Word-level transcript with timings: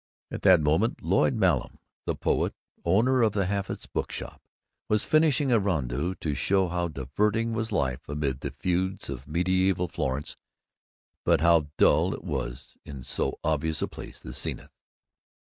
At 0.31 0.41
that 0.41 0.61
moment 0.61 1.03
Lloyd 1.03 1.35
Mallam, 1.35 1.77
the 2.07 2.15
poet, 2.15 2.55
owner 2.83 3.21
of 3.21 3.33
the 3.33 3.45
Hafiz 3.45 3.85
Book 3.85 4.11
Shop, 4.11 4.41
was 4.89 5.03
finishing 5.05 5.51
a 5.51 5.59
rondeau 5.59 6.15
to 6.15 6.33
show 6.33 6.69
how 6.69 6.87
diverting 6.87 7.53
was 7.53 7.71
life 7.71 8.09
amid 8.09 8.39
the 8.39 8.49
feuds 8.49 9.11
of 9.11 9.27
medieval 9.27 9.87
Florence, 9.87 10.37
but 11.23 11.41
how 11.41 11.67
dull 11.77 12.15
it 12.15 12.23
was 12.23 12.77
in 12.83 13.03
so 13.03 13.37
obvious 13.43 13.79
a 13.83 13.87
place 13.87 14.25
as 14.25 14.37
Zenith. 14.39 14.73